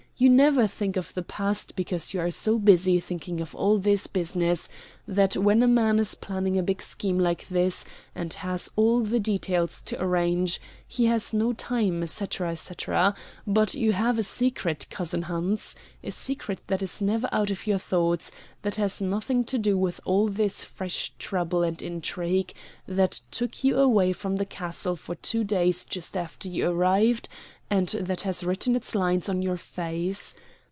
You 0.17 0.29
never 0.29 0.67
think 0.67 0.97
of 0.97 1.15
the 1.15 1.23
past 1.23 1.75
because 1.75 2.13
you 2.13 2.19
are 2.19 2.29
so 2.29 2.59
busy 2.59 2.99
thinking 2.99 3.41
of 3.41 3.55
all 3.55 3.79
this 3.79 4.05
business; 4.05 4.69
that 5.07 5.35
when 5.35 5.63
a 5.63 5.67
man 5.67 5.97
is 5.97 6.13
planning 6.13 6.59
a 6.59 6.63
big 6.63 6.79
scheme 6.79 7.17
like 7.17 7.47
this, 7.49 7.85
and 8.13 8.31
has 8.35 8.69
all 8.75 9.01
the 9.01 9.19
details 9.19 9.81
to 9.81 9.99
arrange, 9.99 10.61
he 10.87 11.05
has 11.07 11.33
no 11.33 11.53
time, 11.53 12.03
etc., 12.03 12.51
etc. 12.51 13.15
But 13.47 13.73
you 13.73 13.93
have 13.93 14.19
a 14.19 14.23
secret, 14.23 14.85
cousin 14.91 15.23
Hans 15.23 15.75
a 16.03 16.11
secret 16.11 16.59
that 16.67 16.83
is 16.83 17.01
never 17.01 17.27
out 17.31 17.49
of 17.49 17.65
your 17.65 17.79
thoughts; 17.79 18.29
that 18.61 18.75
has 18.75 19.01
nothing 19.01 19.43
to 19.45 19.57
do 19.57 19.75
with 19.75 19.99
all 20.05 20.27
this 20.27 20.63
fresh 20.63 21.11
trouble 21.17 21.63
and 21.63 21.81
intrigue; 21.81 22.53
that 22.87 23.21
took 23.31 23.63
you 23.63 23.79
away 23.79 24.13
from 24.13 24.35
the 24.35 24.45
castle 24.45 24.95
for 24.95 25.15
two 25.15 25.43
days 25.43 25.83
just 25.83 26.15
after 26.15 26.47
you 26.47 26.69
arrived; 26.69 27.27
and 27.71 27.87
that 27.89 28.21
has 28.21 28.43
written 28.43 28.75
its 28.75 28.93
lines 28.93 29.29
on 29.29 29.41
your 29.41 29.55
face. 29.55 30.35